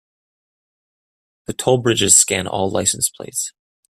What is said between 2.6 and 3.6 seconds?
license plates.